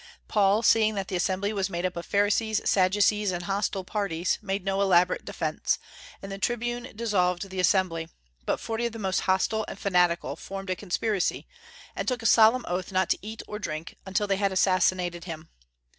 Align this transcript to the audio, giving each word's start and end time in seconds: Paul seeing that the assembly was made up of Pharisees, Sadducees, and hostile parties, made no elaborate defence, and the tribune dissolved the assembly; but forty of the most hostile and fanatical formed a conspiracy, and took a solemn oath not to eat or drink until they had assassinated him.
Paul 0.27 0.63
seeing 0.63 0.95
that 0.95 1.09
the 1.09 1.15
assembly 1.15 1.53
was 1.53 1.69
made 1.69 1.85
up 1.85 1.95
of 1.95 2.07
Pharisees, 2.07 2.59
Sadducees, 2.67 3.29
and 3.31 3.43
hostile 3.43 3.83
parties, 3.83 4.39
made 4.41 4.65
no 4.65 4.81
elaborate 4.81 5.25
defence, 5.25 5.77
and 6.23 6.31
the 6.31 6.39
tribune 6.39 6.87
dissolved 6.95 7.47
the 7.51 7.59
assembly; 7.59 8.09
but 8.43 8.59
forty 8.59 8.87
of 8.87 8.93
the 8.93 8.97
most 8.97 9.19
hostile 9.19 9.63
and 9.67 9.77
fanatical 9.77 10.35
formed 10.35 10.71
a 10.71 10.75
conspiracy, 10.75 11.47
and 11.95 12.07
took 12.07 12.23
a 12.23 12.25
solemn 12.25 12.65
oath 12.67 12.91
not 12.91 13.11
to 13.11 13.19
eat 13.21 13.43
or 13.47 13.59
drink 13.59 13.95
until 14.03 14.25
they 14.25 14.37
had 14.37 14.51
assassinated 14.51 15.25
him. 15.25 15.49